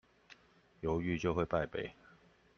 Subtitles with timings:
[0.81, 1.93] 猶豫，就會敗北